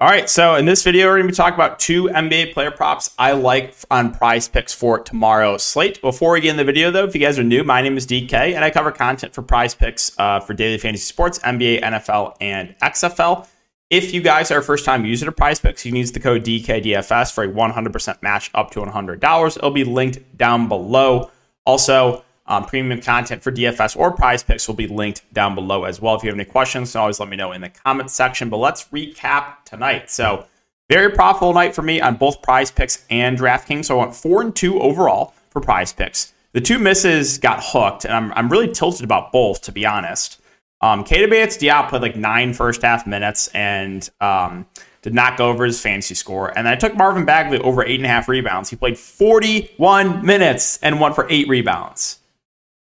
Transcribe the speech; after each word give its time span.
All 0.00 0.08
right, 0.08 0.30
so 0.30 0.54
in 0.54 0.64
this 0.64 0.82
video, 0.82 1.08
we're 1.08 1.18
going 1.18 1.26
to 1.26 1.32
be 1.32 1.36
talking 1.36 1.56
about 1.56 1.78
two 1.78 2.04
NBA 2.04 2.54
player 2.54 2.70
props 2.70 3.14
I 3.18 3.32
like 3.32 3.74
on 3.90 4.14
prize 4.14 4.48
picks 4.48 4.72
for 4.72 4.98
tomorrow's 4.98 5.62
slate. 5.62 6.00
Before 6.00 6.32
we 6.32 6.40
get 6.40 6.52
in 6.52 6.56
the 6.56 6.64
video, 6.64 6.90
though, 6.90 7.04
if 7.04 7.14
you 7.14 7.20
guys 7.20 7.38
are 7.38 7.44
new, 7.44 7.64
my 7.64 7.82
name 7.82 7.98
is 7.98 8.06
DK, 8.06 8.32
and 8.32 8.64
I 8.64 8.70
cover 8.70 8.92
content 8.92 9.34
for 9.34 9.42
prize 9.42 9.74
picks 9.74 10.18
uh, 10.18 10.40
for 10.40 10.54
daily 10.54 10.78
fantasy 10.78 11.04
sports, 11.04 11.38
NBA, 11.40 11.82
NFL, 11.82 12.34
and 12.40 12.74
XFL. 12.78 13.46
If 13.90 14.14
you 14.14 14.22
guys 14.22 14.50
are 14.50 14.60
a 14.60 14.62
first 14.62 14.86
time 14.86 15.04
user 15.04 15.26
to 15.26 15.32
prize 15.32 15.60
picks, 15.60 15.84
you 15.84 15.92
can 15.92 15.96
use 15.96 16.12
the 16.12 16.20
code 16.20 16.44
DKDFS 16.44 17.34
for 17.34 17.44
a 17.44 17.48
100% 17.48 18.22
match 18.22 18.50
up 18.54 18.70
to 18.70 18.80
$100. 18.80 19.56
It'll 19.58 19.70
be 19.70 19.84
linked 19.84 20.38
down 20.38 20.66
below. 20.66 21.30
Also, 21.66 22.24
um, 22.50 22.64
premium 22.64 23.00
content 23.00 23.42
for 23.42 23.52
DFS 23.52 23.96
or 23.96 24.10
prize 24.10 24.42
picks 24.42 24.66
will 24.66 24.74
be 24.74 24.88
linked 24.88 25.32
down 25.32 25.54
below 25.54 25.84
as 25.84 26.00
well. 26.00 26.16
If 26.16 26.24
you 26.24 26.30
have 26.30 26.38
any 26.38 26.44
questions, 26.44 26.96
always 26.96 27.20
let 27.20 27.28
me 27.28 27.36
know 27.36 27.52
in 27.52 27.60
the 27.60 27.68
comments 27.68 28.12
section. 28.12 28.50
But 28.50 28.56
let's 28.56 28.88
recap 28.88 29.64
tonight. 29.64 30.10
So, 30.10 30.46
very 30.90 31.12
profitable 31.12 31.54
night 31.54 31.76
for 31.76 31.82
me 31.82 32.00
on 32.00 32.16
both 32.16 32.42
prize 32.42 32.72
picks 32.72 33.06
and 33.08 33.38
DraftKings. 33.38 33.84
So, 33.84 34.00
I 34.00 34.04
went 34.04 34.16
four 34.16 34.42
and 34.42 34.54
two 34.54 34.80
overall 34.80 35.32
for 35.50 35.60
prize 35.60 35.92
picks. 35.92 36.34
The 36.52 36.60
two 36.60 36.80
misses 36.80 37.38
got 37.38 37.60
hooked, 37.62 38.04
and 38.04 38.12
I'm, 38.12 38.32
I'm 38.32 38.48
really 38.48 38.72
tilted 38.72 39.04
about 39.04 39.30
both, 39.30 39.62
to 39.62 39.72
be 39.72 39.86
honest. 39.86 40.40
Um, 40.80 41.04
Keita 41.04 41.30
Bates-Diop 41.30 41.88
played 41.88 42.02
like 42.02 42.16
nine 42.16 42.52
first 42.52 42.82
half 42.82 43.06
minutes 43.06 43.46
and 43.48 44.08
um, 44.20 44.66
did 45.02 45.14
not 45.14 45.36
go 45.36 45.50
over 45.50 45.64
his 45.64 45.80
fantasy 45.80 46.16
score. 46.16 46.56
And 46.58 46.66
I 46.66 46.74
took 46.74 46.96
Marvin 46.96 47.24
Bagley 47.24 47.58
over 47.60 47.84
eight 47.84 48.00
and 48.00 48.06
a 48.06 48.08
half 48.08 48.28
rebounds. 48.28 48.70
He 48.70 48.76
played 48.76 48.98
41 48.98 50.26
minutes 50.26 50.80
and 50.82 50.98
went 50.98 51.14
for 51.14 51.28
eight 51.30 51.46
rebounds. 51.46 52.19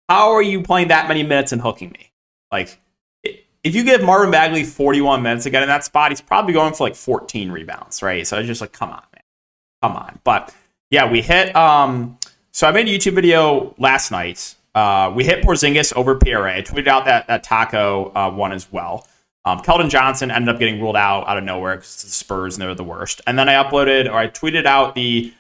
How 0.09 0.31
are 0.31 0.41
you 0.41 0.61
playing 0.61 0.89
that 0.89 1.07
many 1.07 1.23
minutes 1.23 1.51
and 1.51 1.61
hooking 1.61 1.91
me? 1.91 2.11
Like, 2.51 2.79
if 3.23 3.73
you 3.73 3.83
give 3.83 4.03
Marvin 4.03 4.29
Bagley 4.29 4.63
41 4.63 5.23
minutes 5.23 5.45
again 5.45 5.63
in 5.63 5.69
that 5.69 5.83
spot, 5.83 6.11
he's 6.11 6.21
probably 6.21 6.53
going 6.53 6.73
for 6.73 6.83
like 6.83 6.95
14 6.95 7.51
rebounds, 7.51 8.03
right? 8.03 8.25
So 8.25 8.37
it's 8.37 8.47
just 8.47 8.61
like, 8.61 8.71
come 8.71 8.91
on, 8.91 9.03
man. 9.13 9.23
Come 9.81 9.95
on. 9.95 10.19
But 10.23 10.53
yeah, 10.91 11.11
we 11.11 11.21
hit. 11.21 11.55
Um, 11.55 12.19
so 12.51 12.67
I 12.67 12.71
made 12.71 12.87
a 12.87 12.91
YouTube 12.91 13.15
video 13.15 13.73
last 13.79 14.11
night. 14.11 14.55
Uh, 14.75 15.11
we 15.15 15.23
hit 15.23 15.43
Porzingis 15.43 15.95
over 15.95 16.15
PRA. 16.15 16.57
I 16.57 16.61
tweeted 16.61 16.87
out 16.87 17.05
that, 17.05 17.27
that 17.27 17.43
taco 17.43 18.11
uh, 18.13 18.29
one 18.29 18.51
as 18.51 18.71
well. 18.71 19.07
Um, 19.45 19.59
Keldon 19.59 19.89
Johnson 19.89 20.31
ended 20.31 20.53
up 20.53 20.59
getting 20.59 20.81
ruled 20.81 20.95
out 20.95 21.27
out 21.27 21.37
of 21.37 21.43
nowhere 21.43 21.77
because 21.77 22.03
the 22.03 22.09
Spurs 22.09 22.55
and 22.55 22.61
they're 22.61 22.75
the 22.75 22.83
worst. 22.83 23.21
And 23.25 23.37
then 23.37 23.47
I 23.47 23.63
uploaded 23.63 24.07
or 24.07 24.15
I 24.15 24.27
tweeted 24.27 24.65
out 24.65 24.95
the 24.95 25.33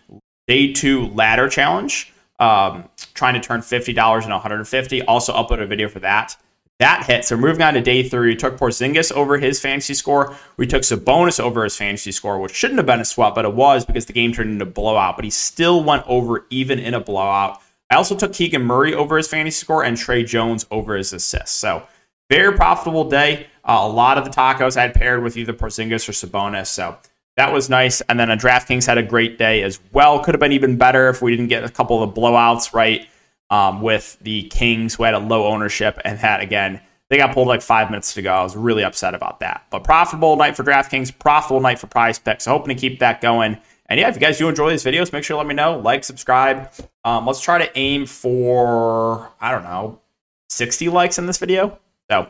day 0.47 0.73
two 0.73 1.07
ladder 1.07 1.49
challenge 1.49 2.13
um, 2.39 2.89
trying 3.15 3.33
to 3.33 3.39
turn 3.39 3.61
$50 3.61 3.87
into 3.87 4.29
150 4.29 5.01
Also 5.03 5.33
upload 5.33 5.61
a 5.61 5.65
video 5.65 5.89
for 5.89 5.99
that. 5.99 6.37
That 6.79 7.05
hit. 7.05 7.23
So 7.23 7.37
moving 7.37 7.61
on 7.61 7.73
to 7.75 7.81
day 7.81 8.03
three, 8.03 8.29
we 8.31 8.35
took 8.35 8.57
Porzingis 8.57 9.11
over 9.13 9.37
his 9.37 9.61
fantasy 9.61 9.93
score. 9.93 10.35
We 10.57 10.67
took 10.67 10.81
Sabonis 10.81 11.39
over 11.39 11.63
his 11.63 11.77
fantasy 11.77 12.11
score, 12.11 12.37
which 12.37 12.53
shouldn't 12.53 12.79
have 12.79 12.85
been 12.85 12.99
a 12.99 13.05
swap, 13.05 13.33
but 13.33 13.45
it 13.45 13.53
was 13.53 13.85
because 13.85 14.05
the 14.05 14.13
game 14.13 14.33
turned 14.33 14.51
into 14.51 14.65
a 14.65 14.69
blowout. 14.69 15.15
But 15.15 15.23
he 15.23 15.31
still 15.31 15.81
went 15.81 16.03
over 16.05 16.45
even 16.49 16.77
in 16.77 16.93
a 16.93 16.99
blowout. 16.99 17.61
I 17.89 17.95
also 17.95 18.15
took 18.15 18.33
Keegan 18.33 18.63
Murray 18.63 18.93
over 18.93 19.15
his 19.15 19.27
fantasy 19.27 19.63
score 19.63 19.85
and 19.85 19.95
Tre 19.95 20.23
Jones 20.23 20.65
over 20.69 20.95
his 20.95 21.13
assists. 21.13 21.55
So 21.55 21.87
very 22.29 22.53
profitable 22.55 23.09
day. 23.09 23.47
Uh, 23.63 23.79
a 23.81 23.87
lot 23.87 24.17
of 24.17 24.25
the 24.25 24.31
tacos 24.31 24.75
I 24.75 24.81
had 24.81 24.93
paired 24.93 25.23
with 25.23 25.37
either 25.37 25.53
Porzingis 25.53 26.09
or 26.09 26.11
Sabonis. 26.11 26.67
So 26.67 26.97
that 27.37 27.51
was 27.51 27.69
nice. 27.69 28.01
And 28.01 28.19
then 28.19 28.31
a 28.31 28.37
DraftKings 28.37 28.85
had 28.85 28.97
a 28.97 29.03
great 29.03 29.37
day 29.37 29.63
as 29.63 29.79
well. 29.91 30.19
Could 30.23 30.33
have 30.33 30.39
been 30.39 30.53
even 30.53 30.77
better 30.77 31.09
if 31.09 31.21
we 31.21 31.31
didn't 31.31 31.49
get 31.49 31.63
a 31.63 31.69
couple 31.69 32.01
of 32.01 32.13
blowouts 32.13 32.73
right 32.73 33.07
um, 33.49 33.81
with 33.81 34.17
the 34.21 34.43
Kings, 34.43 34.95
who 34.95 35.03
had 35.03 35.13
a 35.13 35.19
low 35.19 35.45
ownership, 35.45 35.99
and 36.03 36.19
that 36.19 36.41
again 36.41 36.81
they 37.09 37.17
got 37.17 37.33
pulled 37.33 37.47
like 37.47 37.61
five 37.61 37.89
minutes 37.89 38.13
to 38.15 38.21
go. 38.21 38.33
I 38.33 38.43
was 38.43 38.55
really 38.55 38.83
upset 38.83 39.13
about 39.13 39.39
that. 39.41 39.65
But 39.69 39.83
profitable 39.83 40.35
night 40.35 40.55
for 40.55 40.63
DraftKings, 40.63 41.17
profitable 41.17 41.61
night 41.61 41.77
for 41.77 41.87
Prize 41.87 42.17
Picks. 42.17 42.45
So 42.45 42.51
hoping 42.51 42.75
to 42.75 42.79
keep 42.79 42.99
that 42.99 43.21
going. 43.21 43.57
And 43.87 43.99
yeah, 43.99 44.09
if 44.09 44.15
you 44.15 44.21
guys 44.21 44.39
do 44.39 44.49
enjoy 44.49 44.71
these 44.71 44.83
videos, 44.83 45.13
make 45.13 45.23
sure 45.23 45.35
to 45.35 45.37
let 45.37 45.45
me 45.45 45.53
know. 45.53 45.77
Like, 45.77 46.03
subscribe. 46.03 46.71
Um, 47.03 47.27
let's 47.27 47.41
try 47.41 47.59
to 47.63 47.77
aim 47.77 48.07
for 48.07 49.31
I 49.39 49.51
don't 49.51 49.63
know, 49.63 50.01
60 50.49 50.89
likes 50.89 51.19
in 51.19 51.27
this 51.27 51.37
video. 51.37 51.77
So 52.09 52.27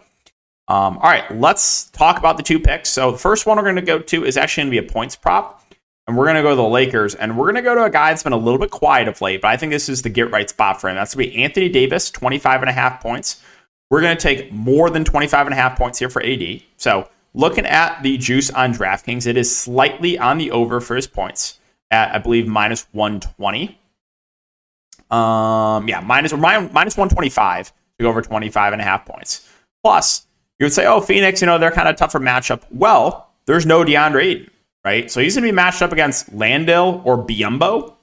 um, 0.67 0.97
all 0.97 1.09
right, 1.09 1.29
let's 1.37 1.85
talk 1.91 2.17
about 2.17 2.37
the 2.37 2.43
two 2.43 2.59
picks. 2.59 2.89
So 2.89 3.11
the 3.11 3.17
first 3.17 3.45
one 3.45 3.57
we're 3.57 3.63
going 3.63 3.75
to 3.75 3.81
go 3.81 3.99
to 3.99 4.25
is 4.25 4.35
actually 4.35 4.63
going 4.63 4.73
to 4.73 4.81
be 4.81 4.87
a 4.87 4.91
points 4.91 5.15
prop. 5.15 5.61
And 6.07 6.15
we're 6.15 6.25
going 6.25 6.35
to 6.35 6.43
go 6.43 6.51
to 6.51 6.55
the 6.55 6.63
Lakers. 6.63 7.15
And 7.15 7.37
we're 7.37 7.45
going 7.45 7.55
to 7.55 7.61
go 7.61 7.75
to 7.75 7.83
a 7.83 7.89
guy 7.89 8.11
that's 8.11 8.23
been 8.23 8.33
a 8.33 8.37
little 8.37 8.59
bit 8.59 8.71
quiet 8.71 9.07
of 9.07 9.21
late, 9.21 9.41
but 9.41 9.47
I 9.47 9.57
think 9.57 9.71
this 9.71 9.89
is 9.89 10.01
the 10.01 10.09
get 10.09 10.31
right 10.31 10.49
spot 10.49 10.79
for 10.79 10.89
him. 10.89 10.95
That's 10.95 11.15
going 11.15 11.27
to 11.27 11.31
be 11.31 11.43
Anthony 11.43 11.69
Davis, 11.69 12.11
25 12.11 12.61
and 12.61 12.69
a 12.69 12.73
half 12.73 13.01
points. 13.01 13.41
We're 13.89 14.01
going 14.01 14.15
to 14.15 14.21
take 14.21 14.51
more 14.51 14.89
than 14.89 15.03
25 15.03 15.47
and 15.47 15.53
a 15.53 15.55
half 15.55 15.77
points 15.77 15.99
here 15.99 16.09
for 16.09 16.23
AD. 16.23 16.61
So 16.77 17.09
looking 17.33 17.65
at 17.65 18.01
the 18.01 18.17
juice 18.17 18.49
on 18.51 18.73
DraftKings, 18.73 19.27
it 19.27 19.37
is 19.37 19.55
slightly 19.55 20.17
on 20.17 20.37
the 20.37 20.51
over 20.51 20.79
for 20.79 20.95
his 20.95 21.07
points 21.07 21.59
at, 21.91 22.13
I 22.13 22.19
believe, 22.19 22.47
minus 22.47 22.87
120. 22.91 23.79
Um, 25.11 25.87
yeah, 25.87 26.01
minus, 26.01 26.33
minus 26.33 26.97
125 26.97 27.67
to 27.67 28.03
go 28.03 28.09
over 28.09 28.21
25 28.21 28.73
and 28.73 28.81
a 28.81 28.85
half 28.85 29.05
points. 29.05 29.47
Plus, 29.83 30.25
you 30.59 30.65
would 30.65 30.73
say, 30.73 30.85
oh, 30.85 31.01
Phoenix, 31.01 31.41
you 31.41 31.47
know, 31.47 31.57
they're 31.57 31.71
kind 31.71 31.87
of 31.87 31.95
tougher 31.95 32.19
matchup. 32.19 32.63
Well, 32.71 33.29
there's 33.45 33.65
no 33.65 33.83
DeAndre 33.83 34.23
Ayton, 34.23 34.51
right? 34.83 35.11
So 35.11 35.19
he's 35.19 35.35
going 35.35 35.43
to 35.43 35.51
be 35.51 35.55
matched 35.55 35.81
up 35.81 35.91
against 35.91 36.33
Landale 36.33 37.01
or 37.03 37.17
Biyombo. 37.17 37.93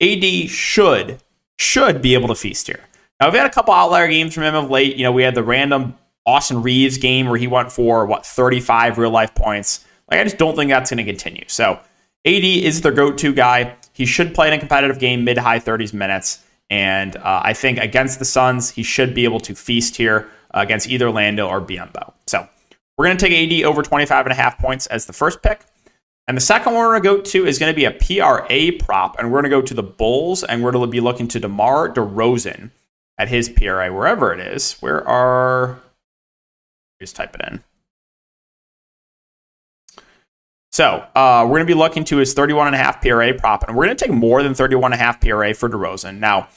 AD 0.00 0.50
should, 0.50 1.20
should 1.58 2.02
be 2.02 2.14
able 2.14 2.28
to 2.28 2.34
feast 2.34 2.66
here. 2.66 2.80
Now, 3.20 3.28
we've 3.28 3.38
had 3.38 3.46
a 3.46 3.52
couple 3.52 3.74
outlier 3.74 4.08
games 4.08 4.34
from 4.34 4.44
him 4.44 4.54
of 4.54 4.70
late. 4.70 4.96
You 4.96 5.04
know, 5.04 5.12
we 5.12 5.22
had 5.22 5.34
the 5.34 5.42
random 5.42 5.96
Austin 6.26 6.62
Reaves 6.62 6.98
game 6.98 7.28
where 7.28 7.38
he 7.38 7.46
went 7.46 7.72
for, 7.72 8.06
what, 8.06 8.24
35 8.24 8.98
real 8.98 9.10
life 9.10 9.34
points. 9.34 9.84
Like, 10.10 10.20
I 10.20 10.24
just 10.24 10.38
don't 10.38 10.56
think 10.56 10.70
that's 10.70 10.90
going 10.90 11.04
to 11.04 11.10
continue. 11.10 11.44
So 11.46 11.78
AD 12.24 12.44
is 12.44 12.80
their 12.82 12.92
go 12.92 13.12
to 13.12 13.32
guy. 13.32 13.76
He 13.92 14.06
should 14.06 14.34
play 14.34 14.48
in 14.48 14.54
a 14.54 14.58
competitive 14.58 14.98
game, 14.98 15.24
mid 15.24 15.38
high 15.38 15.58
30s 15.58 15.92
minutes. 15.92 16.44
And 16.70 17.16
uh, 17.16 17.40
I 17.44 17.52
think 17.52 17.78
against 17.78 18.18
the 18.18 18.24
Suns, 18.24 18.70
he 18.70 18.82
should 18.82 19.14
be 19.14 19.24
able 19.24 19.40
to 19.40 19.54
feast 19.54 19.96
here 19.96 20.30
against 20.52 20.88
either 20.88 21.10
Lando 21.10 21.48
or 21.48 21.60
Biyombo. 21.60 22.12
So 22.26 22.48
we're 22.96 23.06
going 23.06 23.16
to 23.16 23.26
take 23.28 23.52
AD 23.52 23.64
over 23.64 23.82
25 23.82 24.26
and 24.26 24.32
a 24.32 24.36
half 24.36 24.58
points 24.58 24.86
as 24.86 25.06
the 25.06 25.12
first 25.12 25.42
pick. 25.42 25.60
And 26.28 26.36
the 26.36 26.42
second 26.42 26.74
one 26.74 26.82
we're 26.82 27.00
going 27.00 27.02
to 27.02 27.18
go 27.18 27.30
to 27.30 27.46
is 27.46 27.58
going 27.58 27.72
to 27.72 27.76
be 27.76 27.86
a 27.86 27.90
PRA 27.90 28.84
prop. 28.84 29.18
And 29.18 29.32
we're 29.32 29.42
going 29.42 29.50
to 29.50 29.56
go 29.56 29.62
to 29.62 29.74
the 29.74 29.82
Bulls 29.82 30.44
and 30.44 30.62
we're 30.62 30.72
going 30.72 30.86
to 30.86 30.90
be 30.90 31.00
looking 31.00 31.28
to 31.28 31.40
DeMar 31.40 31.92
DeRozan 31.92 32.70
at 33.18 33.28
his 33.28 33.48
PRA, 33.48 33.92
wherever 33.92 34.32
it 34.32 34.40
is. 34.40 34.74
Where 34.80 35.06
are. 35.06 35.80
Just 37.00 37.16
type 37.16 37.34
it 37.34 37.40
in. 37.50 37.64
So 40.72 41.04
uh, 41.14 41.42
we're 41.44 41.56
going 41.56 41.66
to 41.66 41.74
be 41.74 41.78
looking 41.78 42.04
to 42.04 42.18
his 42.18 42.34
31.5 42.34 43.02
PRA 43.02 43.34
prop, 43.34 43.66
and 43.66 43.76
we're 43.76 43.86
going 43.86 43.96
to 43.96 44.04
take 44.04 44.14
more 44.14 44.42
than 44.42 44.52
31.5 44.52 45.20
PRA 45.20 45.52
for 45.52 45.68
DeRozan. 45.68 46.18
Now, 46.18 46.48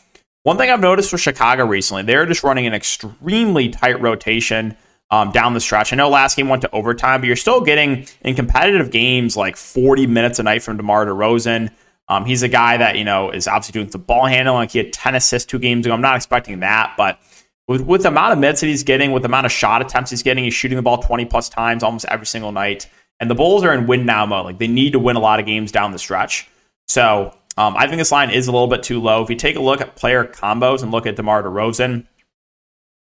one 0.43 0.57
thing 0.57 0.69
I've 0.69 0.79
noticed 0.79 1.11
with 1.11 1.21
Chicago 1.21 1.65
recently, 1.65 2.03
they're 2.03 2.25
just 2.25 2.43
running 2.43 2.67
an 2.67 2.73
extremely 2.73 3.69
tight 3.69 4.01
rotation 4.01 4.77
um, 5.09 5.31
down 5.31 5.53
the 5.53 5.61
stretch. 5.61 5.93
I 5.93 5.95
know 5.95 6.09
last 6.09 6.35
game 6.35 6.49
went 6.49 6.63
to 6.63 6.71
overtime, 6.71 7.21
but 7.21 7.27
you're 7.27 7.35
still 7.35 7.61
getting 7.61 8.07
in 8.21 8.35
competitive 8.35 8.91
games 8.91 9.37
like 9.37 9.55
40 9.55 10.07
minutes 10.07 10.39
a 10.39 10.43
night 10.43 10.63
from 10.63 10.77
DeMar 10.77 11.05
DeRozan. 11.05 11.71
Um, 12.09 12.25
he's 12.25 12.43
a 12.43 12.49
guy 12.49 12.77
that, 12.77 12.97
you 12.97 13.05
know, 13.05 13.31
is 13.31 13.47
obviously 13.47 13.73
doing 13.73 13.89
the 13.89 13.97
ball 13.97 14.25
handling. 14.25 14.55
Like 14.55 14.71
he 14.71 14.79
had 14.79 14.91
10 14.91 15.15
assists 15.15 15.49
two 15.49 15.59
games 15.59 15.85
ago. 15.85 15.93
I'm 15.93 16.01
not 16.01 16.15
expecting 16.15 16.59
that, 16.59 16.95
but 16.97 17.19
with, 17.67 17.81
with 17.81 18.01
the 18.01 18.09
amount 18.09 18.33
of 18.33 18.39
minutes 18.39 18.61
that 18.61 18.67
he's 18.67 18.83
getting, 18.83 19.13
with 19.13 19.23
the 19.23 19.29
amount 19.29 19.45
of 19.45 19.51
shot 19.51 19.81
attempts 19.81 20.11
he's 20.11 20.23
getting, 20.23 20.43
he's 20.43 20.53
shooting 20.53 20.75
the 20.75 20.81
ball 20.81 20.97
20 20.97 21.25
plus 21.25 21.47
times 21.47 21.83
almost 21.83 22.05
every 22.09 22.25
single 22.25 22.51
night. 22.51 22.89
And 23.19 23.29
the 23.29 23.35
Bulls 23.35 23.63
are 23.63 23.73
in 23.73 23.87
win 23.87 24.05
now 24.05 24.25
mode. 24.25 24.45
Like 24.45 24.57
they 24.57 24.67
need 24.67 24.93
to 24.93 24.99
win 24.99 25.15
a 25.15 25.21
lot 25.21 25.39
of 25.39 25.45
games 25.45 25.71
down 25.71 25.93
the 25.93 25.99
stretch. 25.99 26.49
So 26.87 27.33
um, 27.57 27.75
I 27.77 27.87
think 27.87 27.97
this 27.99 28.11
line 28.11 28.29
is 28.31 28.47
a 28.47 28.51
little 28.51 28.67
bit 28.67 28.83
too 28.83 28.99
low. 28.99 29.23
If 29.23 29.29
you 29.29 29.35
take 29.35 29.55
a 29.55 29.61
look 29.61 29.81
at 29.81 29.95
player 29.95 30.23
combos 30.23 30.81
and 30.81 30.91
look 30.91 31.05
at 31.05 31.15
DeMar 31.15 31.43
DeRozan, 31.43 32.07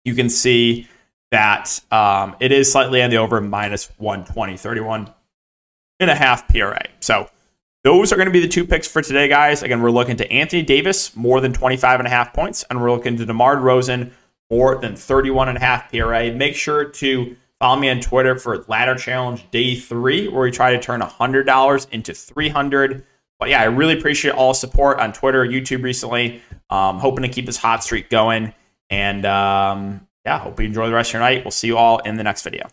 you 0.05 0.15
can 0.15 0.29
see 0.29 0.89
that 1.31 1.81
um, 1.91 2.37
it 2.41 2.53
is 2.53 2.71
slightly 2.71 3.03
on 3.03 3.11
the 3.11 3.17
over 3.17 3.41
minus 3.41 3.91
120, 3.99 4.57
31 4.57 5.13
and 6.01 6.11
a 6.11 6.15
half 6.15 6.47
PRA. 6.49 6.85
So 7.01 7.29
those 7.85 8.13
are 8.13 8.17
going 8.17 8.27
to 8.27 8.33
be 8.33 8.41
the 8.41 8.49
two 8.49 8.67
picks 8.67 8.87
for 8.87 9.03
today, 9.03 9.29
guys. 9.29 9.63
Again, 9.63 9.83
we're 9.83 9.91
looking 9.91 10.17
to 10.17 10.31
Anthony 10.31 10.63
Davis, 10.63 11.17
more 11.17 11.41
than 11.41 11.53
25 11.53 12.01
and 12.01 12.07
a 12.07 12.11
half 12.11 12.33
points, 12.33 12.65
and 12.69 12.81
we're 12.81 12.93
looking 12.93 13.17
to 13.17 13.27
DeMar 13.27 13.57
DeRozan, 13.57 14.13
more 14.51 14.77
than 14.77 14.95
31 14.95 15.49
and 15.49 15.59
a 15.59 15.61
half 15.61 15.91
PRA. 15.91 16.33
Make 16.33 16.55
sure 16.55 16.85
to 16.85 17.37
follow 17.59 17.81
me 17.81 17.89
on 17.89 18.01
Twitter 18.01 18.39
for 18.39 18.65
Ladder 18.69 18.95
Challenge 18.95 19.51
Day 19.51 19.75
3, 19.75 20.29
where 20.29 20.43
we 20.43 20.51
try 20.51 20.73
to 20.73 20.81
turn 20.81 21.01
$100 21.01 21.91
into 21.91 22.15
300 22.15 23.05
but 23.45 23.51
yeah, 23.51 23.61
I 23.61 23.65
really 23.65 23.99
appreciate 23.99 24.33
all 24.33 24.55
support 24.55 25.01
on 25.01 25.13
Twitter, 25.13 25.45
YouTube 25.45 25.83
recently. 25.83 26.41
Um, 26.71 26.99
hoping 26.99 27.25
to 27.25 27.29
keep 27.29 27.45
this 27.45 27.59
hot 27.59 27.85
streak 27.85 28.09
going. 28.09 28.55
And 28.89 29.27
um, 29.27 30.09
yeah, 30.25 30.39
hope 30.39 30.59
you 30.59 30.65
enjoy 30.65 30.87
the 30.87 30.95
rest 30.95 31.11
of 31.11 31.13
your 31.13 31.21
night. 31.21 31.45
We'll 31.45 31.51
see 31.51 31.67
you 31.67 31.77
all 31.77 31.99
in 31.99 32.17
the 32.17 32.25
next 32.25 32.41
video. 32.41 32.67